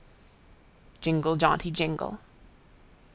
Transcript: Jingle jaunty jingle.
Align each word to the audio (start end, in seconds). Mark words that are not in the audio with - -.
Jingle 0.99 1.35
jaunty 1.37 1.69
jingle. 1.69 2.17